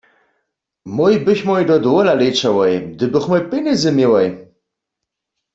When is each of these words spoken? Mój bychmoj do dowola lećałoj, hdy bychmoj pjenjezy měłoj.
Mój 0.95 1.15
bychmoj 1.25 1.63
do 1.69 1.75
dowola 1.85 2.13
lećałoj, 2.21 2.73
hdy 2.93 3.05
bychmoj 3.13 3.41
pjenjezy 3.49 3.89
měłoj. 3.97 4.27